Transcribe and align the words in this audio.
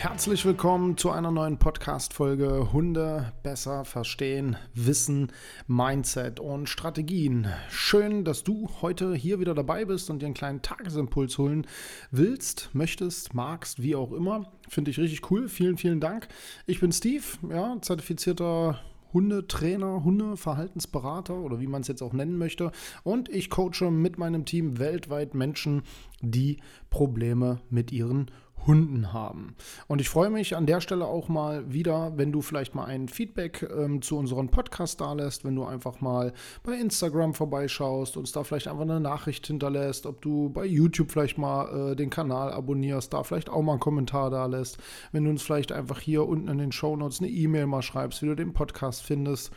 Herzlich 0.00 0.46
willkommen 0.46 0.96
zu 0.96 1.10
einer 1.10 1.30
neuen 1.30 1.58
Podcast-Folge 1.58 2.72
Hunde 2.72 3.34
besser 3.42 3.84
verstehen, 3.84 4.56
Wissen, 4.72 5.30
Mindset 5.66 6.40
und 6.40 6.70
Strategien. 6.70 7.48
Schön, 7.68 8.24
dass 8.24 8.42
du 8.42 8.70
heute 8.80 9.14
hier 9.14 9.40
wieder 9.40 9.54
dabei 9.54 9.84
bist 9.84 10.08
und 10.08 10.22
dir 10.22 10.24
einen 10.24 10.34
kleinen 10.34 10.62
Tagesimpuls 10.62 11.36
holen 11.36 11.66
willst, 12.10 12.70
möchtest, 12.72 13.34
magst, 13.34 13.82
wie 13.82 13.94
auch 13.94 14.12
immer. 14.12 14.50
Finde 14.70 14.90
ich 14.90 14.98
richtig 14.98 15.30
cool. 15.30 15.50
Vielen, 15.50 15.76
vielen 15.76 16.00
Dank. 16.00 16.28
Ich 16.64 16.80
bin 16.80 16.92
Steve, 16.92 17.24
ja, 17.50 17.76
zertifizierter 17.82 18.80
Hundetrainer, 19.12 20.02
Hundeverhaltensberater 20.02 21.34
oder 21.34 21.60
wie 21.60 21.66
man 21.66 21.82
es 21.82 21.88
jetzt 21.88 22.02
auch 22.02 22.14
nennen 22.14 22.38
möchte. 22.38 22.72
Und 23.02 23.28
ich 23.28 23.50
coache 23.50 23.90
mit 23.90 24.16
meinem 24.16 24.46
Team 24.46 24.78
weltweit 24.78 25.34
Menschen, 25.34 25.82
die 26.22 26.58
Probleme 26.88 27.60
mit 27.68 27.92
ihren 27.92 28.30
Hunden 28.66 29.12
haben. 29.12 29.54
Und 29.86 30.00
ich 30.00 30.08
freue 30.08 30.30
mich 30.30 30.56
an 30.56 30.66
der 30.66 30.80
Stelle 30.80 31.06
auch 31.06 31.28
mal 31.28 31.72
wieder, 31.72 32.12
wenn 32.16 32.32
du 32.32 32.42
vielleicht 32.42 32.74
mal 32.74 32.84
ein 32.84 33.08
Feedback 33.08 33.68
ähm, 33.76 34.02
zu 34.02 34.16
unserem 34.16 34.48
Podcast 34.48 35.00
da 35.00 35.12
lässt, 35.12 35.44
wenn 35.44 35.54
du 35.54 35.64
einfach 35.64 36.00
mal 36.00 36.32
bei 36.62 36.74
Instagram 36.74 37.34
vorbeischaust, 37.34 38.16
uns 38.16 38.32
da 38.32 38.44
vielleicht 38.44 38.68
einfach 38.68 38.82
eine 38.82 39.00
Nachricht 39.00 39.46
hinterlässt, 39.46 40.06
ob 40.06 40.20
du 40.22 40.50
bei 40.50 40.64
YouTube 40.64 41.10
vielleicht 41.10 41.38
mal 41.38 41.92
äh, 41.92 41.96
den 41.96 42.10
Kanal 42.10 42.52
abonnierst, 42.52 43.12
da 43.12 43.22
vielleicht 43.22 43.50
auch 43.50 43.62
mal 43.62 43.72
einen 43.72 43.80
Kommentar 43.80 44.30
da 44.30 44.46
lässt, 44.46 44.78
wenn 45.12 45.24
du 45.24 45.30
uns 45.30 45.42
vielleicht 45.42 45.72
einfach 45.72 46.00
hier 46.00 46.26
unten 46.26 46.48
in 46.48 46.58
den 46.58 46.72
Show 46.72 46.96
Notes 46.96 47.20
eine 47.20 47.30
E-Mail 47.30 47.66
mal 47.66 47.82
schreibst, 47.82 48.22
wie 48.22 48.26
du 48.26 48.36
den 48.36 48.52
Podcast 48.52 49.02
findest, 49.02 49.52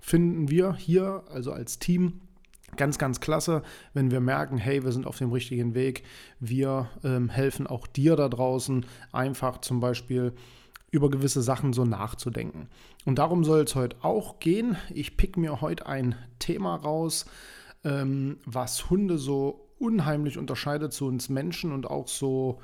finden 0.00 0.50
wir 0.50 0.74
hier, 0.74 1.24
also 1.30 1.52
als 1.52 1.78
Team, 1.78 2.20
Ganz, 2.74 2.98
ganz 2.98 3.20
klasse, 3.20 3.62
wenn 3.94 4.10
wir 4.10 4.20
merken, 4.20 4.58
hey, 4.58 4.82
wir 4.82 4.90
sind 4.90 5.06
auf 5.06 5.18
dem 5.18 5.30
richtigen 5.30 5.74
Weg. 5.74 6.02
Wir 6.40 6.90
ähm, 7.04 7.28
helfen 7.28 7.66
auch 7.66 7.86
dir 7.86 8.16
da 8.16 8.28
draußen, 8.28 8.84
einfach 9.12 9.60
zum 9.60 9.78
Beispiel 9.80 10.32
über 10.90 11.10
gewisse 11.10 11.42
Sachen 11.42 11.72
so 11.72 11.84
nachzudenken. 11.84 12.68
Und 13.04 13.18
darum 13.18 13.44
soll 13.44 13.60
es 13.60 13.74
heute 13.74 13.96
auch 14.02 14.40
gehen. 14.40 14.76
Ich 14.92 15.16
pick 15.16 15.36
mir 15.36 15.60
heute 15.60 15.86
ein 15.86 16.16
Thema 16.38 16.74
raus, 16.74 17.26
ähm, 17.84 18.38
was 18.44 18.90
Hunde 18.90 19.18
so 19.18 19.68
unheimlich 19.78 20.38
unterscheidet 20.38 20.92
zu 20.92 21.06
uns 21.06 21.28
Menschen 21.28 21.72
und 21.72 21.86
auch 21.86 22.08
so 22.08 22.60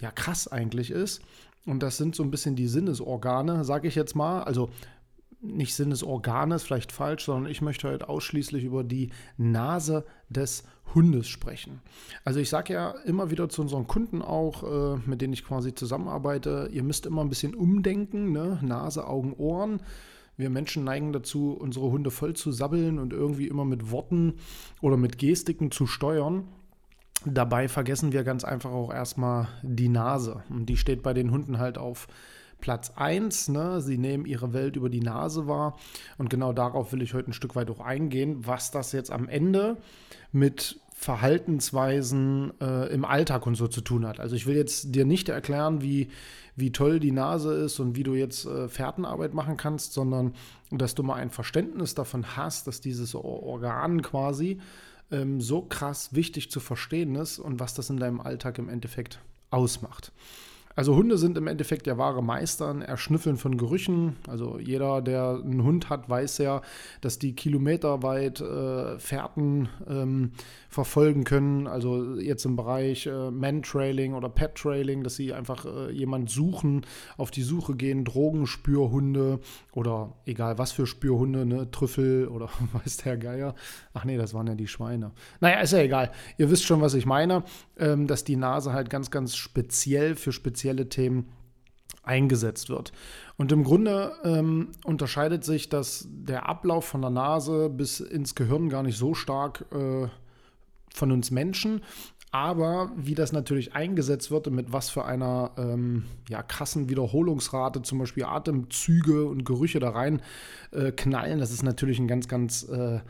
ja 0.00 0.10
krass 0.10 0.48
eigentlich 0.48 0.90
ist. 0.90 1.22
Und 1.66 1.82
das 1.82 1.98
sind 1.98 2.14
so 2.14 2.22
ein 2.22 2.30
bisschen 2.30 2.56
die 2.56 2.68
Sinnesorgane, 2.68 3.64
sage 3.64 3.88
ich 3.88 3.94
jetzt 3.94 4.16
mal. 4.16 4.42
Also 4.42 4.70
nicht 5.40 5.74
Sinnesorganes, 5.74 6.64
vielleicht 6.64 6.92
falsch, 6.92 7.24
sondern 7.24 7.50
ich 7.50 7.62
möchte 7.62 7.88
heute 7.88 8.08
ausschließlich 8.08 8.64
über 8.64 8.82
die 8.82 9.10
Nase 9.36 10.04
des 10.28 10.64
Hundes 10.94 11.28
sprechen. 11.28 11.80
Also 12.24 12.40
ich 12.40 12.48
sage 12.48 12.72
ja 12.72 12.90
immer 13.04 13.30
wieder 13.30 13.48
zu 13.48 13.62
unseren 13.62 13.86
Kunden 13.86 14.22
auch, 14.22 14.62
äh, 14.62 15.00
mit 15.06 15.20
denen 15.20 15.32
ich 15.32 15.44
quasi 15.44 15.74
zusammenarbeite, 15.74 16.70
ihr 16.72 16.82
müsst 16.82 17.06
immer 17.06 17.22
ein 17.22 17.28
bisschen 17.28 17.54
umdenken, 17.54 18.32
ne? 18.32 18.58
Nase, 18.62 19.06
Augen, 19.06 19.34
Ohren. 19.34 19.80
Wir 20.36 20.50
Menschen 20.50 20.84
neigen 20.84 21.12
dazu, 21.12 21.52
unsere 21.52 21.90
Hunde 21.90 22.10
voll 22.10 22.34
zu 22.34 22.52
sabbeln 22.52 22.98
und 22.98 23.12
irgendwie 23.12 23.48
immer 23.48 23.64
mit 23.64 23.90
Worten 23.90 24.34
oder 24.80 24.96
mit 24.96 25.18
Gestiken 25.18 25.70
zu 25.70 25.86
steuern. 25.86 26.48
Dabei 27.24 27.66
vergessen 27.68 28.12
wir 28.12 28.22
ganz 28.22 28.44
einfach 28.44 28.70
auch 28.70 28.92
erstmal 28.92 29.48
die 29.62 29.88
Nase. 29.88 30.44
Und 30.48 30.66
die 30.66 30.76
steht 30.76 31.02
bei 31.02 31.12
den 31.12 31.32
Hunden 31.32 31.58
halt 31.58 31.76
auf 31.76 32.06
Platz 32.60 32.92
1. 32.96 33.48
Ne? 33.48 33.80
Sie 33.80 33.98
nehmen 33.98 34.26
ihre 34.26 34.52
Welt 34.52 34.76
über 34.76 34.88
die 34.88 35.00
Nase 35.00 35.46
wahr. 35.46 35.76
Und 36.18 36.30
genau 36.30 36.52
darauf 36.52 36.92
will 36.92 37.02
ich 37.02 37.14
heute 37.14 37.30
ein 37.30 37.34
Stück 37.34 37.56
weit 37.56 37.70
auch 37.70 37.80
eingehen, 37.80 38.46
was 38.46 38.70
das 38.70 38.92
jetzt 38.92 39.10
am 39.10 39.28
Ende 39.28 39.76
mit 40.32 40.80
Verhaltensweisen 40.98 42.52
äh, 42.60 42.92
im 42.92 43.04
Alltag 43.04 43.46
und 43.46 43.54
so 43.54 43.68
zu 43.68 43.80
tun 43.80 44.04
hat. 44.04 44.18
Also 44.18 44.34
ich 44.34 44.46
will 44.46 44.56
jetzt 44.56 44.96
dir 44.96 45.04
nicht 45.04 45.28
erklären, 45.28 45.80
wie, 45.80 46.08
wie 46.56 46.72
toll 46.72 46.98
die 46.98 47.12
Nase 47.12 47.54
ist 47.54 47.78
und 47.78 47.94
wie 47.94 48.02
du 48.02 48.14
jetzt 48.14 48.46
äh, 48.46 48.68
Fährtenarbeit 48.68 49.32
machen 49.32 49.56
kannst, 49.56 49.92
sondern 49.92 50.34
dass 50.72 50.96
du 50.96 51.04
mal 51.04 51.14
ein 51.14 51.30
Verständnis 51.30 51.94
davon 51.94 52.36
hast, 52.36 52.66
dass 52.66 52.80
dieses 52.80 53.14
Organ 53.14 54.02
quasi 54.02 54.58
ähm, 55.12 55.40
so 55.40 55.62
krass 55.62 56.14
wichtig 56.14 56.50
zu 56.50 56.58
verstehen 56.58 57.14
ist 57.14 57.38
und 57.38 57.60
was 57.60 57.74
das 57.74 57.90
in 57.90 57.98
deinem 57.98 58.20
Alltag 58.20 58.58
im 58.58 58.68
Endeffekt 58.68 59.20
ausmacht. 59.50 60.12
Also 60.78 60.94
Hunde 60.94 61.18
sind 61.18 61.36
im 61.36 61.48
Endeffekt 61.48 61.88
ja 61.88 61.98
wahre 61.98 62.22
Meister 62.22 62.70
im 62.70 62.82
Erschnüffeln 62.82 63.36
von 63.36 63.58
Gerüchen. 63.58 64.14
Also 64.28 64.60
jeder, 64.60 65.02
der 65.02 65.40
einen 65.44 65.64
Hund 65.64 65.90
hat, 65.90 66.08
weiß 66.08 66.38
ja, 66.38 66.62
dass 67.00 67.18
die 67.18 67.34
kilometerweit 67.34 68.40
äh, 68.40 68.96
Fährten 69.00 69.70
ähm, 69.88 70.30
verfolgen 70.68 71.24
können. 71.24 71.66
Also 71.66 72.20
jetzt 72.20 72.44
im 72.44 72.54
Bereich 72.54 73.06
äh, 73.06 73.32
Man-Trailing 73.32 74.14
oder 74.14 74.28
Pet-Trailing, 74.28 75.02
dass 75.02 75.16
sie 75.16 75.34
einfach 75.34 75.66
äh, 75.66 75.90
jemand 75.90 76.30
suchen, 76.30 76.86
auf 77.16 77.32
die 77.32 77.42
Suche 77.42 77.74
gehen, 77.74 78.04
Drogenspürhunde 78.04 79.40
oder 79.72 80.12
egal 80.26 80.58
was 80.58 80.70
für 80.70 80.86
Spürhunde, 80.86 81.44
ne, 81.44 81.68
Trüffel 81.72 82.28
oder 82.28 82.50
weiß 82.72 82.98
der 82.98 83.16
Geier. 83.16 83.56
Ach 83.94 84.04
nee, 84.04 84.16
das 84.16 84.32
waren 84.32 84.46
ja 84.46 84.54
die 84.54 84.68
Schweine. 84.68 85.10
Naja, 85.40 85.58
ist 85.58 85.72
ja 85.72 85.80
egal. 85.80 86.12
Ihr 86.36 86.52
wisst 86.52 86.66
schon, 86.66 86.80
was 86.80 86.94
ich 86.94 87.04
meine, 87.04 87.42
ähm, 87.80 88.06
dass 88.06 88.22
die 88.22 88.36
Nase 88.36 88.72
halt 88.72 88.90
ganz, 88.90 89.10
ganz 89.10 89.34
speziell 89.34 90.14
für 90.14 90.30
spezielle 90.30 90.67
spezielle 90.68 90.88
Themen 90.88 91.26
eingesetzt 92.02 92.70
wird. 92.70 92.92
Und 93.36 93.52
im 93.52 93.64
Grunde 93.64 94.12
ähm, 94.24 94.68
unterscheidet 94.84 95.44
sich 95.44 95.68
das, 95.68 96.06
der 96.10 96.48
Ablauf 96.48 96.84
von 96.84 97.00
der 97.02 97.10
Nase 97.10 97.68
bis 97.68 98.00
ins 98.00 98.34
Gehirn 98.34 98.68
gar 98.68 98.82
nicht 98.82 98.96
so 98.96 99.14
stark 99.14 99.66
äh, 99.72 100.08
von 100.94 101.12
uns 101.12 101.30
Menschen. 101.30 101.82
Aber 102.30 102.92
wie 102.94 103.14
das 103.14 103.32
natürlich 103.32 103.74
eingesetzt 103.74 104.30
wird 104.30 104.48
und 104.48 104.54
mit 104.54 104.70
was 104.70 104.90
für 104.90 105.04
einer 105.06 105.52
ähm, 105.56 106.04
ja, 106.28 106.42
krassen 106.42 106.90
Wiederholungsrate 106.90 107.80
zum 107.82 107.98
Beispiel 107.98 108.24
Atemzüge 108.24 109.24
und 109.24 109.44
Gerüche 109.44 109.80
da 109.80 109.90
rein 109.90 110.20
äh, 110.72 110.92
knallen, 110.92 111.38
das 111.38 111.52
ist 111.52 111.62
natürlich 111.62 111.98
ein 111.98 112.08
ganz, 112.08 112.28
ganz 112.28 112.64
äh, 112.64 113.00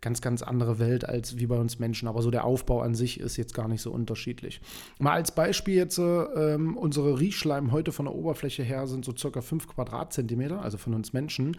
ganz, 0.00 0.20
ganz 0.20 0.42
andere 0.42 0.78
Welt 0.78 1.08
als 1.08 1.38
wie 1.38 1.46
bei 1.46 1.56
uns 1.56 1.78
Menschen. 1.78 2.08
Aber 2.08 2.22
so 2.22 2.30
der 2.30 2.44
Aufbau 2.44 2.82
an 2.82 2.94
sich 2.94 3.20
ist 3.20 3.36
jetzt 3.36 3.54
gar 3.54 3.68
nicht 3.68 3.82
so 3.82 3.90
unterschiedlich. 3.90 4.60
Mal 4.98 5.12
als 5.12 5.32
Beispiel 5.32 5.74
jetzt, 5.74 5.98
ähm, 5.98 6.76
unsere 6.76 7.18
Riechschleim 7.18 7.72
heute 7.72 7.92
von 7.92 8.06
der 8.06 8.14
Oberfläche 8.14 8.62
her 8.62 8.86
sind 8.86 9.04
so 9.04 9.16
circa 9.16 9.40
5 9.40 9.68
Quadratzentimeter, 9.68 10.62
also 10.62 10.78
von 10.78 10.94
uns 10.94 11.12
Menschen. 11.12 11.56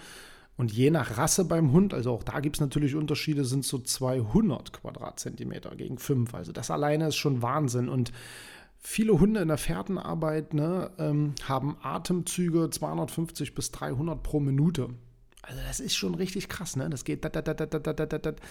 Und 0.59 0.73
je 0.73 0.91
nach 0.91 1.17
Rasse 1.17 1.45
beim 1.45 1.71
Hund, 1.71 1.93
also 1.93 2.11
auch 2.11 2.23
da 2.23 2.41
gibt 2.41 2.57
es 2.57 2.59
natürlich 2.59 2.93
Unterschiede, 2.93 3.45
sind 3.45 3.63
so 3.63 3.79
200 3.79 4.73
Quadratzentimeter 4.73 5.73
gegen 5.75 5.97
5. 5.97 6.33
Also 6.33 6.51
das 6.51 6.69
alleine 6.69 7.07
ist 7.07 7.15
schon 7.15 7.41
Wahnsinn. 7.41 7.87
Und 7.87 8.11
viele 8.77 9.17
Hunde 9.19 9.39
in 9.39 9.47
der 9.47 9.57
Fährtenarbeit 9.57 10.53
ne, 10.53 10.91
ähm, 10.97 11.33
haben 11.47 11.77
Atemzüge 11.81 12.69
250 12.69 13.55
bis 13.55 13.71
300 13.71 14.21
pro 14.21 14.41
Minute. 14.41 14.89
Also 15.41 15.61
das 15.65 15.79
ist 15.79 15.95
schon 15.95 16.15
richtig 16.15 16.49
krass, 16.49 16.75
ne? 16.75 16.89
Das 16.89 17.05
geht. 17.05 17.23
Dat, 17.23 17.35
dat, 17.35 18.25
dat, 18.25 18.41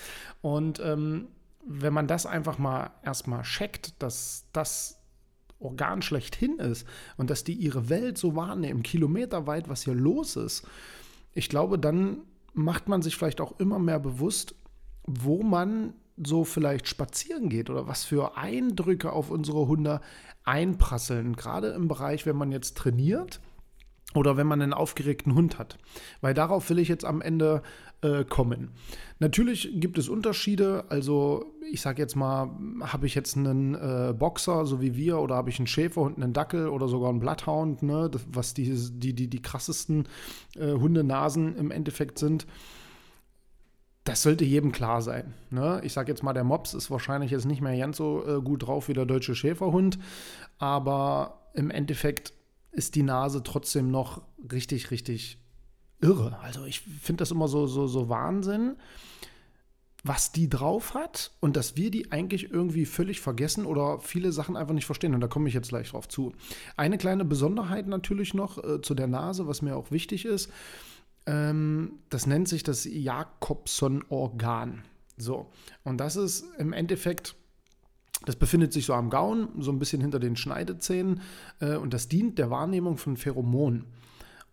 und 0.41 0.81
ähm, 0.81 1.29
wenn 1.65 1.93
man 1.93 2.07
das 2.07 2.27
einfach 2.27 2.59
mal 2.59 2.91
erstmal 3.03 3.43
checkt, 3.43 4.03
dass 4.03 4.47
das 4.53 4.99
Organ 5.61 6.03
schlechthin 6.03 6.59
ist 6.59 6.87
und 7.17 7.31
dass 7.31 7.45
die 7.45 7.55
ihre 7.55 7.89
Welt 7.89 8.17
so 8.17 8.37
wahrnehmen, 8.37 8.83
kilometerweit, 8.83 9.69
was 9.69 9.83
hier 9.83 9.95
los 9.95 10.37
ist, 10.37 10.67
ich 11.35 11.49
glaube, 11.49 11.79
dann 11.79 12.23
macht 12.55 12.89
man 12.89 13.03
sich 13.03 13.17
vielleicht 13.17 13.41
auch 13.41 13.59
immer 13.61 13.79
mehr 13.79 14.01
bewusst, 14.01 14.55
wo 15.05 15.43
man 15.43 15.95
so 16.17 16.45
vielleicht 16.45 16.89
spazieren 16.89 17.49
geht 17.49 17.71
oder 17.71 17.87
was 17.87 18.05
für 18.05 18.37
Eindrücke 18.37 19.13
auf 19.13 19.31
unsere 19.31 19.69
Hunde 19.69 20.01
einprasseln. 20.45 21.37
Gerade 21.37 21.69
im 21.69 21.87
Bereich, 21.87 22.27
wenn 22.27 22.37
man 22.37 22.51
jetzt 22.51 22.77
trainiert 22.77 23.41
oder 24.15 24.37
wenn 24.37 24.47
man 24.47 24.63
einen 24.63 24.73
aufgeregten 24.73 25.35
Hund 25.35 25.59
hat. 25.59 25.79
Weil 26.21 26.35
darauf 26.35 26.69
will 26.71 26.79
ich 26.79 26.89
jetzt 26.89 27.05
am 27.05 27.21
Ende 27.21 27.63
äh, 28.01 28.25
kommen. 28.25 28.71
Natürlich 29.19 29.71
gibt 29.75 29.99
es 29.99 30.09
Unterschiede. 30.09 30.85
Also 30.89 31.55
ich 31.71 31.81
sage 31.81 32.01
jetzt 32.01 32.17
mal, 32.17 32.51
habe 32.81 33.07
ich 33.07 33.15
jetzt 33.15 33.37
einen 33.37 33.75
äh, 33.75 34.15
Boxer, 34.17 34.65
so 34.67 34.81
wie 34.81 34.97
wir, 34.97 35.19
oder 35.19 35.35
habe 35.35 35.51
ich 35.51 35.59
einen 35.59 35.67
Schäferhund, 35.67 36.17
einen 36.17 36.33
Dackel 36.33 36.69
oder 36.69 36.89
sogar 36.89 37.11
einen 37.11 37.21
Bloodhound, 37.21 37.83
ne, 37.83 38.09
das, 38.11 38.23
was 38.33 38.55
die, 38.55 38.75
die, 38.93 39.15
die, 39.15 39.29
die 39.29 39.43
krassesten 39.43 40.09
äh, 40.57 40.73
Hundenasen 40.73 41.57
im 41.57 41.71
Endeffekt 41.71 42.19
sind. 42.19 42.47
Das 44.05 44.23
sollte 44.23 44.47
jedem 44.47 44.73
klar 44.73 45.03
sein. 45.03 45.35
Ne? 45.51 45.83
Ich 45.85 45.93
sage 45.93 46.11
jetzt 46.11 46.23
mal, 46.23 46.33
der 46.33 46.45
Mops 46.45 46.73
ist 46.73 46.91
wahrscheinlich 46.91 47.31
jetzt 47.31 47.45
nicht 47.45 47.61
mehr 47.61 47.77
ganz 47.77 47.99
so 47.99 48.25
äh, 48.27 48.41
gut 48.41 48.67
drauf 48.67 48.89
wie 48.89 48.95
der 48.95 49.05
deutsche 49.05 49.35
Schäferhund, 49.35 49.99
aber 50.59 51.51
im 51.53 51.71
Endeffekt 51.71 52.33
ist 52.73 52.95
die 52.95 53.03
Nase 53.03 53.43
trotzdem 53.43 53.91
noch 53.91 54.23
richtig, 54.53 54.91
richtig 54.91 55.39
irre. 56.01 56.39
Also 56.41 56.65
ich 56.65 56.81
finde 56.81 57.23
das 57.23 57.31
immer 57.31 57.49
so, 57.49 57.67
so, 57.67 57.87
so 57.87 58.09
Wahnsinn, 58.09 58.77
was 60.05 60.33
die 60.33 60.49
drauf 60.49 60.95
hat 60.95 61.33
und 61.41 61.57
dass 61.57 61.77
wir 61.77 61.91
die 61.91 62.13
eigentlich 62.13 62.51
irgendwie 62.51 62.87
völlig 62.87 63.21
vergessen 63.21 63.67
oder 63.67 63.99
viele 63.99 64.33
Sachen 64.33 64.57
einfach 64.57 64.75
nicht 64.75 64.87
verstehen. 64.87 65.15
Und 65.15 65.21
da 65.21 65.29
komme 65.29 65.49
ich 65.49 65.55
jetzt 65.55 65.71
gleich 65.71 65.91
drauf 65.91 66.09
zu. 66.09 66.33
Eine 66.77 66.99
kleine 66.99 67.25
Besonderheit 67.25 67.89
natürlich 67.89 68.33
noch 68.33 68.63
äh, 68.63 68.81
zu 68.81 68.95
der 68.95 69.09
Nase, 69.09 69.47
was 69.47 69.61
mir 69.61 69.77
auch 69.77 69.91
wichtig 69.91 70.25
ist. 70.25 70.51
Ähm, 71.27 71.99
das 72.11 72.27
nennt 72.27 72.49
sich 72.49 72.63
das 72.63 72.85
Jakobson-Organ. 72.85 74.83
So, 75.17 75.51
und 75.83 75.99
das 75.99 76.15
ist 76.15 76.45
im 76.59 76.73
Endeffekt 76.73 77.35
das 78.25 78.37
befindet 78.37 78.73
sich 78.73 78.87
so 78.87 78.95
am 78.95 79.11
Gauen, 79.11 79.49
so 79.59 79.71
ein 79.71 79.79
bisschen 79.79 80.01
hinter 80.01 80.19
den 80.19 80.37
Schneidezähnen 80.37 81.21
äh, 81.61 81.77
und 81.77 81.95
das 81.95 82.09
dient 82.09 82.39
der 82.39 82.51
Wahrnehmung 82.51 82.97
von 82.97 83.17
Pheromonen. 83.17 83.87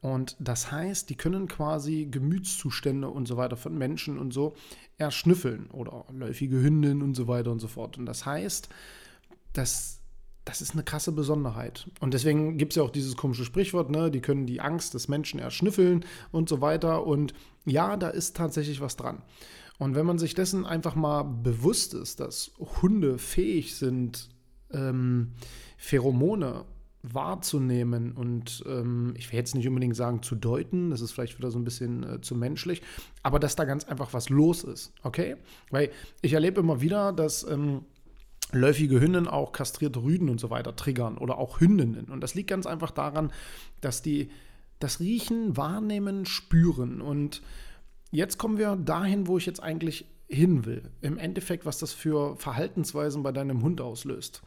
Und 0.02 0.36
das 0.40 0.72
heißt, 0.72 1.10
die 1.10 1.16
können 1.16 1.48
quasi 1.48 2.08
Gemütszustände 2.10 3.10
und 3.10 3.28
so 3.28 3.38
weiter 3.38 3.58
von 3.58 3.76
Menschen 3.76 4.20
und 4.20 4.34
so 4.34 4.54
erschnüffeln 5.00 5.68
oder 5.72 6.06
läufige 6.12 6.62
Hündinnen 6.62 7.02
und 7.02 7.16
so 7.16 7.28
weiter 7.28 7.52
und 7.52 7.60
so 7.60 7.68
fort. 7.68 7.98
Und 7.98 8.06
das 8.06 8.24
heißt, 8.24 8.70
das, 9.54 10.00
das 10.44 10.62
ist 10.62 10.74
eine 10.74 10.84
krasse 10.84 11.12
Besonderheit. 11.12 11.90
Und 12.02 12.14
deswegen 12.14 12.60
gibt 12.60 12.74
es 12.74 12.78
ja 12.78 12.84
auch 12.84 12.92
dieses 12.92 13.18
komische 13.18 13.46
Sprichwort, 13.46 13.90
ne? 13.90 14.12
die 14.12 14.22
können 14.22 14.46
die 14.46 14.62
Angst 14.62 14.94
des 14.94 15.08
Menschen 15.08 15.40
erschnüffeln 15.40 16.06
und 16.32 16.50
so 16.50 16.62
weiter. 16.62 17.08
Und 17.08 17.34
ja, 17.66 17.98
da 17.98 18.10
ist 18.10 18.36
tatsächlich 18.36 18.82
was 18.82 18.98
dran. 18.98 19.24
Und 19.78 19.96
wenn 19.96 20.06
man 20.06 20.18
sich 20.18 20.34
dessen 20.34 20.66
einfach 20.66 20.96
mal 20.96 21.24
bewusst 21.24 21.94
ist, 21.94 22.20
dass 22.20 22.52
Hunde 22.82 23.18
fähig 23.18 23.76
sind, 23.76 24.30
ähm, 24.72 25.34
Pheromone 25.78 26.66
wahrzunehmen 27.14 28.14
und 28.14 28.64
ähm, 28.68 29.14
ich 29.18 29.32
will 29.32 29.38
jetzt 29.38 29.56
nicht 29.56 29.68
unbedingt 29.68 29.96
sagen 29.96 30.24
zu 30.24 30.36
deuten, 30.36 30.90
das 30.90 31.02
ist 31.02 31.12
vielleicht 31.12 31.38
wieder 31.38 31.52
so 31.52 31.60
ein 31.60 31.64
bisschen 31.64 32.04
äh, 32.04 32.22
zu 32.22 32.36
menschlich, 32.36 32.82
aber 33.22 33.40
dass 33.40 33.56
da 33.56 33.66
ganz 33.66 33.84
einfach 33.86 34.14
was 34.14 34.30
los 34.30 34.64
ist, 34.64 34.94
okay? 35.04 35.36
Weil 35.70 35.92
ich 36.22 36.34
erlebe 36.34 36.62
immer 36.62 36.82
wieder, 36.82 37.14
dass 37.14 37.44
ähm, 37.48 37.82
läufige 38.52 39.00
Hündinnen 39.00 39.28
auch 39.28 39.52
kastrierte 39.52 40.02
Rüden 40.02 40.30
und 40.30 40.40
so 40.40 40.50
weiter 40.50 40.76
triggern 40.76 41.18
oder 41.18 41.38
auch 41.38 41.60
Hündinnen 41.60 42.06
und 42.06 42.22
das 42.22 42.34
liegt 42.34 42.50
ganz 42.50 42.66
einfach 42.66 42.92
daran, 42.92 43.32
dass 43.82 44.02
die 44.02 44.30
das 44.80 45.00
Riechen, 45.00 45.56
Wahrnehmen, 45.56 46.26
Spüren 46.26 47.02
und 47.02 47.42
jetzt 48.12 48.38
kommen 48.38 48.58
wir 48.58 48.76
dahin, 48.76 49.28
wo 49.28 49.38
ich 49.38 49.46
jetzt 49.46 49.62
eigentlich 49.62 50.06
hin 50.28 50.66
will. 50.66 50.90
Im 51.02 51.18
Endeffekt, 51.18 51.66
was 51.66 51.78
das 51.78 51.94
für 51.94 52.36
Verhaltensweisen 52.38 53.24
bei 53.24 53.32
deinem 53.32 53.62
Hund 53.62 53.82
auslöst. 53.82 54.42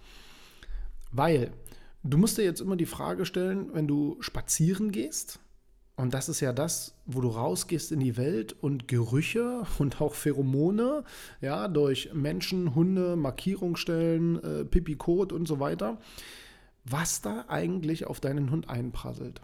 Weil 1.13 1.53
du 2.03 2.19
musst 2.19 2.39
dir 2.39 2.45
jetzt 2.45 2.61
immer 2.61 2.77
die 2.77 2.87
Frage 2.87 3.27
stellen, 3.27 3.73
wenn 3.73 3.87
du 3.87 4.17
spazieren 4.21 4.93
gehst, 4.93 5.41
und 5.99 6.15
das 6.15 6.29
ist 6.29 6.39
ja 6.39 6.53
das, 6.53 6.95
wo 7.07 7.21
du 7.21 7.29
rausgehst 7.29 7.91
in 7.91 7.99
die 7.99 8.17
Welt 8.17 8.55
und 8.61 8.87
Gerüche 8.87 9.67
und 9.81 10.01
auch 10.01 10.15
Pheromone, 10.15 11.03
ja, 11.41 11.67
durch 11.67 12.15
Menschen, 12.15 12.77
Hunde, 12.77 13.17
Markierungsstellen, 13.17 14.43
äh, 14.45 14.65
Pipi, 14.65 14.95
Kot 14.95 15.33
und 15.33 15.49
so 15.49 15.59
weiter, 15.59 15.99
was 16.85 17.21
da 17.21 17.47
eigentlich 17.49 18.07
auf 18.07 18.21
deinen 18.21 18.53
Hund 18.53 18.71
einprasselt. 18.71 19.41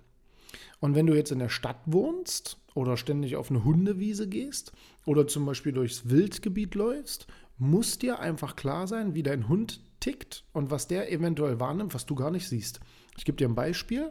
Und 0.81 0.95
wenn 0.95 1.07
du 1.07 1.15
jetzt 1.15 1.33
in 1.33 1.39
der 1.39 1.49
Stadt 1.49 1.81
wohnst 1.87 2.59
oder 2.75 2.97
ständig 2.97 3.37
auf 3.37 3.51
eine 3.51 3.65
Hundewiese 3.65 4.29
gehst 4.29 4.73
oder 5.05 5.27
zum 5.27 5.47
Beispiel 5.47 5.73
durchs 5.73 6.09
Wildgebiet 6.09 6.75
läufst, 6.75 7.27
muss 7.59 7.99
dir 7.99 8.19
einfach 8.19 8.57
klar 8.57 8.87
sein, 8.87 9.15
wie 9.15 9.23
dein 9.23 9.49
Hund 9.49 9.81
tickt 10.01 10.45
und 10.53 10.71
was 10.71 10.87
der 10.87 11.11
eventuell 11.13 11.61
wahrnimmt, 11.61 11.95
was 11.95 12.07
du 12.07 12.15
gar 12.15 12.31
nicht 12.31 12.49
siehst. 12.49 12.81
Ich 13.17 13.25
gebe 13.25 13.37
dir 13.37 13.49
ein 13.49 13.55
Beispiel. 13.55 14.11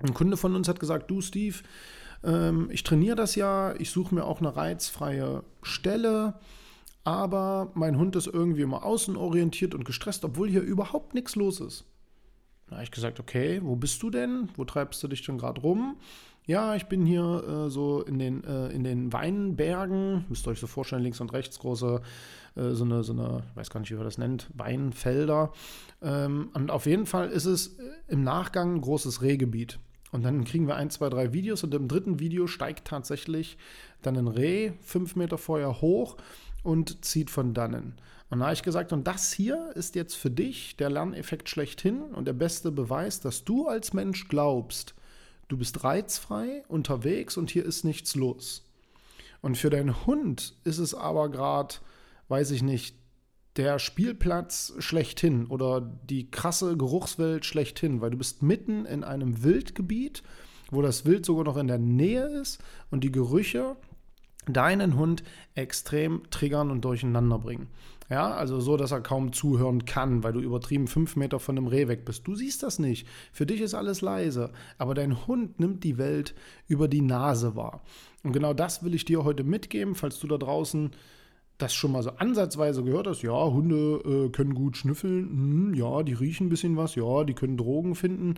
Ein 0.00 0.14
Kunde 0.14 0.36
von 0.36 0.56
uns 0.56 0.68
hat 0.68 0.80
gesagt, 0.80 1.10
du 1.10 1.20
Steve, 1.20 1.58
ähm, 2.24 2.68
ich 2.70 2.82
trainiere 2.82 3.16
das 3.16 3.34
ja, 3.34 3.74
ich 3.78 3.90
suche 3.90 4.14
mir 4.14 4.24
auch 4.24 4.40
eine 4.40 4.56
reizfreie 4.56 5.44
Stelle, 5.62 6.34
aber 7.04 7.70
mein 7.74 7.98
Hund 7.98 8.16
ist 8.16 8.26
irgendwie 8.26 8.62
immer 8.62 8.82
außenorientiert 8.82 9.74
und 9.74 9.84
gestresst, 9.84 10.24
obwohl 10.24 10.48
hier 10.48 10.62
überhaupt 10.62 11.14
nichts 11.14 11.36
los 11.36 11.60
ist. 11.60 11.84
Da 12.74 12.78
habe 12.78 12.84
ich 12.86 12.90
gesagt, 12.90 13.20
okay, 13.20 13.60
wo 13.62 13.76
bist 13.76 14.02
du 14.02 14.10
denn? 14.10 14.48
Wo 14.56 14.64
treibst 14.64 15.00
du 15.00 15.06
dich 15.06 15.24
denn 15.24 15.38
gerade 15.38 15.60
rum? 15.60 15.96
Ja, 16.44 16.74
ich 16.74 16.86
bin 16.86 17.06
hier 17.06 17.66
äh, 17.66 17.70
so 17.70 18.02
in 18.02 18.18
den, 18.18 18.42
äh, 18.42 18.70
in 18.70 18.82
den 18.82 19.12
Weinbergen, 19.12 20.24
müsst 20.28 20.44
ihr 20.48 20.50
euch 20.50 20.58
so 20.58 20.66
vorstellen, 20.66 21.04
links 21.04 21.20
und 21.20 21.32
rechts 21.32 21.60
große, 21.60 22.02
äh, 22.56 22.70
so, 22.70 22.84
eine, 22.84 23.04
so 23.04 23.12
eine, 23.12 23.44
ich 23.48 23.56
weiß 23.56 23.70
gar 23.70 23.78
nicht, 23.78 23.92
wie 23.92 23.94
man 23.94 24.02
das 24.02 24.18
nennt, 24.18 24.48
Weinfelder. 24.54 25.52
Ähm, 26.02 26.48
und 26.52 26.72
auf 26.72 26.86
jeden 26.86 27.06
Fall 27.06 27.28
ist 27.28 27.44
es 27.44 27.78
äh, 27.78 27.92
im 28.08 28.24
Nachgang 28.24 28.74
ein 28.74 28.80
großes 28.80 29.22
Rehgebiet. 29.22 29.78
Und 30.10 30.24
dann 30.24 30.42
kriegen 30.42 30.66
wir 30.66 30.74
ein, 30.74 30.90
zwei, 30.90 31.08
drei 31.10 31.32
Videos 31.32 31.62
und 31.62 31.72
im 31.74 31.86
dritten 31.86 32.18
Video 32.18 32.48
steigt 32.48 32.88
tatsächlich 32.88 33.56
dann 34.02 34.16
ein 34.16 34.26
Reh 34.26 34.72
fünf 34.80 35.14
Meter 35.14 35.38
vorher 35.38 35.80
hoch 35.80 36.16
und 36.64 37.04
zieht 37.04 37.30
von 37.30 37.54
dannen. 37.54 37.94
Und 38.34 38.40
da 38.40 38.46
habe 38.46 38.54
ich 38.54 38.64
gesagt, 38.64 38.92
und 38.92 39.06
das 39.06 39.32
hier 39.32 39.70
ist 39.76 39.94
jetzt 39.94 40.16
für 40.16 40.28
dich 40.28 40.76
der 40.76 40.90
Lerneffekt 40.90 41.48
schlechthin 41.48 42.02
und 42.02 42.24
der 42.24 42.32
beste 42.32 42.72
Beweis, 42.72 43.20
dass 43.20 43.44
du 43.44 43.68
als 43.68 43.92
Mensch 43.92 44.26
glaubst, 44.26 44.96
du 45.46 45.56
bist 45.56 45.84
reizfrei 45.84 46.64
unterwegs 46.66 47.36
und 47.36 47.48
hier 47.48 47.64
ist 47.64 47.84
nichts 47.84 48.16
los. 48.16 48.64
Und 49.40 49.56
für 49.56 49.70
deinen 49.70 50.04
Hund 50.04 50.56
ist 50.64 50.78
es 50.78 50.96
aber 50.96 51.28
gerade, 51.28 51.76
weiß 52.26 52.50
ich 52.50 52.64
nicht, 52.64 52.96
der 53.54 53.78
Spielplatz 53.78 54.72
schlechthin 54.80 55.46
oder 55.46 55.80
die 55.80 56.28
krasse 56.28 56.76
Geruchswelt 56.76 57.46
schlechthin, 57.46 58.00
weil 58.00 58.10
du 58.10 58.18
bist 58.18 58.42
mitten 58.42 58.84
in 58.84 59.04
einem 59.04 59.44
Wildgebiet, 59.44 60.24
wo 60.72 60.82
das 60.82 61.04
Wild 61.04 61.24
sogar 61.24 61.44
noch 61.44 61.56
in 61.56 61.68
der 61.68 61.78
Nähe 61.78 62.26
ist 62.40 62.58
und 62.90 63.04
die 63.04 63.12
Gerüche 63.12 63.76
deinen 64.46 64.96
Hund 64.96 65.22
extrem 65.54 66.22
triggern 66.30 66.70
und 66.70 66.84
durcheinander 66.84 67.38
bringen. 67.38 67.68
Ja, 68.10 68.34
also 68.34 68.60
so, 68.60 68.76
dass 68.76 68.92
er 68.92 69.00
kaum 69.00 69.32
zuhören 69.32 69.86
kann, 69.86 70.22
weil 70.22 70.34
du 70.34 70.40
übertrieben 70.40 70.88
fünf 70.88 71.16
Meter 71.16 71.40
von 71.40 71.56
einem 71.56 71.66
Reh 71.66 71.88
weg 71.88 72.04
bist. 72.04 72.26
Du 72.26 72.34
siehst 72.34 72.62
das 72.62 72.78
nicht. 72.78 73.08
Für 73.32 73.46
dich 73.46 73.60
ist 73.62 73.74
alles 73.74 74.02
leise. 74.02 74.52
Aber 74.76 74.94
dein 74.94 75.26
Hund 75.26 75.58
nimmt 75.58 75.84
die 75.84 75.96
Welt 75.96 76.34
über 76.68 76.86
die 76.86 77.00
Nase 77.00 77.56
wahr. 77.56 77.82
Und 78.22 78.32
genau 78.32 78.52
das 78.52 78.84
will 78.84 78.94
ich 78.94 79.06
dir 79.06 79.24
heute 79.24 79.42
mitgeben, 79.42 79.94
falls 79.94 80.18
du 80.18 80.26
da 80.26 80.36
draußen 80.36 80.90
das 81.56 81.72
schon 81.72 81.92
mal 81.92 82.02
so 82.02 82.10
ansatzweise 82.10 82.82
gehört 82.82 83.06
hast. 83.06 83.22
Ja, 83.22 83.46
Hunde 83.46 84.26
äh, 84.26 84.28
können 84.30 84.54
gut 84.54 84.76
schnüffeln. 84.76 85.28
Hm, 85.28 85.74
ja, 85.74 86.02
die 86.02 86.12
riechen 86.14 86.46
ein 86.46 86.50
bisschen 86.50 86.76
was. 86.76 86.96
Ja, 86.96 87.24
die 87.24 87.34
können 87.34 87.56
Drogen 87.56 87.94
finden. 87.94 88.34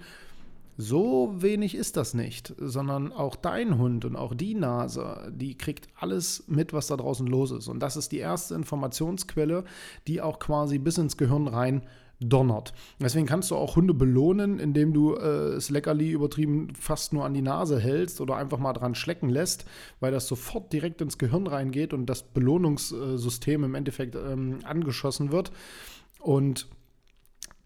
So 0.76 1.34
wenig 1.38 1.74
ist 1.74 1.96
das 1.96 2.12
nicht, 2.12 2.54
sondern 2.58 3.12
auch 3.12 3.34
dein 3.36 3.78
Hund 3.78 4.04
und 4.04 4.14
auch 4.14 4.34
die 4.34 4.54
Nase, 4.54 5.32
die 5.34 5.56
kriegt 5.56 5.88
alles 5.96 6.44
mit, 6.48 6.72
was 6.72 6.88
da 6.88 6.96
draußen 6.96 7.26
los 7.26 7.50
ist. 7.50 7.68
Und 7.68 7.80
das 7.80 7.96
ist 7.96 8.12
die 8.12 8.18
erste 8.18 8.54
Informationsquelle, 8.54 9.64
die 10.06 10.20
auch 10.20 10.38
quasi 10.38 10.78
bis 10.78 10.98
ins 10.98 11.16
Gehirn 11.16 11.48
rein 11.48 11.82
donnert. 12.20 12.72
Deswegen 13.00 13.26
kannst 13.26 13.50
du 13.50 13.56
auch 13.56 13.76
Hunde 13.76 13.92
belohnen, 13.92 14.58
indem 14.58 14.92
du 14.92 15.14
äh, 15.14 15.52
das 15.54 15.70
Leckerli 15.70 16.10
übertrieben 16.10 16.74
fast 16.74 17.12
nur 17.12 17.24
an 17.24 17.34
die 17.34 17.42
Nase 17.42 17.78
hältst 17.78 18.20
oder 18.20 18.36
einfach 18.36 18.58
mal 18.58 18.72
dran 18.72 18.94
schlecken 18.94 19.28
lässt, 19.28 19.66
weil 20.00 20.12
das 20.12 20.26
sofort 20.26 20.72
direkt 20.72 21.00
ins 21.02 21.18
Gehirn 21.18 21.46
reingeht 21.46 21.92
und 21.92 22.06
das 22.06 22.22
Belohnungssystem 22.22 23.64
im 23.64 23.74
Endeffekt 23.74 24.14
ähm, 24.14 24.60
angeschossen 24.64 25.30
wird. 25.30 25.52
Und 26.20 26.68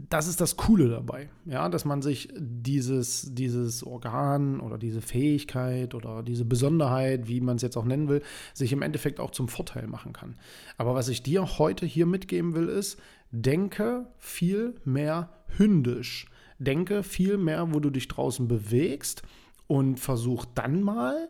das 0.08 0.26
ist 0.26 0.40
das 0.40 0.56
Coole 0.56 0.88
dabei, 0.88 1.28
ja, 1.44 1.68
dass 1.68 1.84
man 1.84 2.02
sich 2.02 2.28
dieses, 2.36 3.34
dieses 3.34 3.84
Organ 3.84 4.60
oder 4.60 4.78
diese 4.78 5.00
Fähigkeit 5.00 5.94
oder 5.94 6.22
diese 6.22 6.44
Besonderheit, 6.44 7.28
wie 7.28 7.40
man 7.40 7.56
es 7.56 7.62
jetzt 7.62 7.76
auch 7.76 7.84
nennen 7.84 8.08
will, 8.08 8.22
sich 8.54 8.72
im 8.72 8.82
Endeffekt 8.82 9.20
auch 9.20 9.30
zum 9.30 9.48
Vorteil 9.48 9.86
machen 9.86 10.12
kann. 10.12 10.36
Aber 10.78 10.94
was 10.94 11.08
ich 11.08 11.22
dir 11.22 11.58
heute 11.58 11.86
hier 11.86 12.06
mitgeben 12.06 12.54
will, 12.54 12.68
ist, 12.68 12.98
denke 13.30 14.06
viel 14.18 14.74
mehr 14.84 15.30
hündisch. 15.58 16.26
Denke 16.58 17.02
viel 17.02 17.38
mehr, 17.38 17.72
wo 17.74 17.80
du 17.80 17.90
dich 17.90 18.06
draußen 18.08 18.46
bewegst 18.46 19.22
und 19.66 19.98
versuch 19.98 20.44
dann 20.54 20.82
mal 20.82 21.28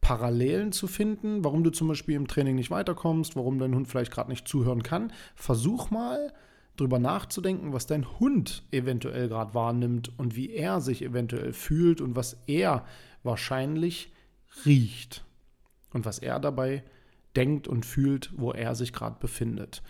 Parallelen 0.00 0.70
zu 0.70 0.86
finden, 0.86 1.44
warum 1.44 1.64
du 1.64 1.70
zum 1.70 1.88
Beispiel 1.88 2.14
im 2.14 2.28
Training 2.28 2.54
nicht 2.54 2.70
weiterkommst, 2.70 3.34
warum 3.34 3.58
dein 3.58 3.74
Hund 3.74 3.88
vielleicht 3.88 4.12
gerade 4.12 4.30
nicht 4.30 4.46
zuhören 4.46 4.84
kann. 4.84 5.12
Versuch 5.34 5.90
mal, 5.90 6.32
drüber 6.80 6.98
nachzudenken, 6.98 7.72
was 7.72 7.86
dein 7.86 8.18
Hund 8.18 8.62
eventuell 8.70 9.28
gerade 9.28 9.54
wahrnimmt 9.54 10.12
und 10.18 10.36
wie 10.36 10.50
er 10.50 10.80
sich 10.80 11.02
eventuell 11.02 11.52
fühlt 11.52 12.00
und 12.00 12.16
was 12.16 12.38
er 12.46 12.84
wahrscheinlich 13.22 14.12
riecht 14.64 15.24
und 15.92 16.04
was 16.04 16.18
er 16.18 16.40
dabei 16.40 16.84
denkt 17.36 17.68
und 17.68 17.84
fühlt, 17.84 18.30
wo 18.36 18.52
er 18.52 18.74
sich 18.74 18.92
gerade 18.92 19.16
befindet. 19.20 19.82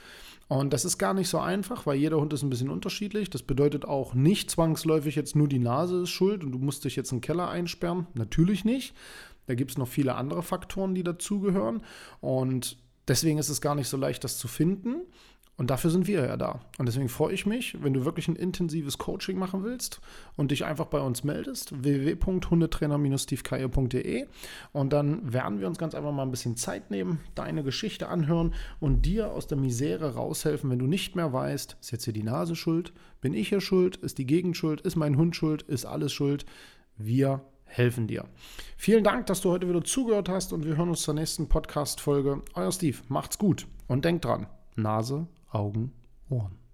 Und 0.49 0.73
das 0.73 0.87
ist 0.87 0.97
gar 0.97 1.12
nicht 1.12 1.28
so 1.28 1.38
einfach, 1.38 1.87
weil 1.87 1.97
jeder 1.97 2.18
Hund 2.18 2.33
ist 2.33 2.42
ein 2.42 2.49
bisschen 2.49 2.71
unterschiedlich. 2.71 3.28
Das 3.28 3.42
bedeutet 3.42 3.85
auch 3.85 4.14
nicht 4.14 4.50
zwangsläufig 4.50 5.14
jetzt 5.14 5.37
nur 5.37 5.47
die 5.47 5.59
Nase 5.59 6.02
ist 6.02 6.11
schuld 6.11 6.42
und 6.42 6.52
du 6.52 6.59
musst 6.59 6.85
dich 6.85 6.97
jetzt 6.97 7.12
in 7.12 7.18
den 7.18 7.23
Keller 7.23 7.50
einsperren. 7.50 8.07
Natürlich 8.14 8.64
nicht. 8.64 8.95
Da 9.47 9.54
gibt 9.54 9.73
es 9.73 9.78
noch 9.78 9.88
viele 9.88 10.14
andere 10.14 10.42
Faktoren, 10.42 10.95
die 10.95 11.02
dazugehören. 11.02 11.83
Und 12.21 12.78
deswegen 13.09 13.38
ist 13.38 13.50
es 13.50 13.61
gar 13.61 13.75
nicht 13.75 13.88
so 13.88 13.99
leicht, 13.99 14.25
das 14.25 14.38
zu 14.38 14.49
finden. 14.49 15.02
Und 15.59 15.69
dafür 15.71 15.91
sind 15.91 16.07
wir 16.07 16.25
ja 16.25 16.37
da. 16.37 16.61
Und 16.79 16.87
deswegen 16.87 17.09
freue 17.09 17.35
ich 17.35 17.45
mich, 17.45 17.83
wenn 17.83 17.93
du 17.93 18.05
wirklich 18.05 18.29
ein 18.29 18.37
intensives 18.37 18.97
Coaching 18.97 19.37
machen 19.37 19.65
willst 19.65 20.00
und 20.37 20.53
dich 20.53 20.65
einfach 20.65 20.87
bei 20.87 21.00
uns 21.00 21.25
meldest, 21.25 21.83
www.hundetrainer-stevekeier.de 21.83 24.27
und 24.73 24.93
dann 24.93 25.33
werden 25.33 25.59
wir 25.59 25.67
uns 25.67 25.79
ganz 25.79 25.97
einfach 25.97 26.12
mal 26.12 26.23
ein 26.23 26.31
bisschen 26.31 26.57
Zeit 26.57 26.93
nehmen, 26.93 27.19
deine 27.35 27.65
Geschichte 27.65 28.09
anhören 28.09 28.55
und 28.79 29.05
dir 29.05 29.33
aus 29.33 29.49
der 29.49 29.59
Misere 29.59 30.15
raushelfen, 30.15 30.71
wenn 30.71 30.79
du 30.79 30.87
nicht 30.87 31.17
mehr 31.17 31.33
weißt, 31.33 31.77
ist 31.81 31.91
jetzt 31.91 32.05
hier 32.05 32.12
die 32.12 32.23
Nase 32.23 32.55
schuld, 32.55 32.93
bin 33.21 33.35
ich 33.35 33.49
hier 33.49 33.61
schuld, 33.61 33.97
ist 33.97 34.19
die 34.19 34.27
Gegend 34.27 34.57
schuld, 34.57 34.83
ist 34.83 34.95
mein 34.95 35.17
Hund 35.17 35.35
schuld, 35.35 35.62
ist 35.62 35.87
alles 35.87 36.12
schuld. 36.12 36.47
Wir 36.97 37.41
helfen 37.65 38.07
dir. 38.07 38.27
Vielen 38.77 39.03
Dank, 39.03 39.27
dass 39.27 39.41
du 39.41 39.50
heute 39.50 39.69
wieder 39.69 39.83
zugehört 39.83 40.29
hast 40.29 40.53
und 40.53 40.65
wir 40.65 40.77
hören 40.77 40.91
uns 40.91 41.03
zur 41.03 41.15
nächsten 41.15 41.49
Podcast-Folge. 41.49 42.43
Euer 42.55 42.71
Steve, 42.71 42.99
macht's 43.09 43.38
gut 43.38 43.67
und 43.88 44.05
denkt 44.05 44.25
dran, 44.25 44.47
Nase 44.77 45.27
Augen, 45.50 45.93
Ohren. 46.28 46.68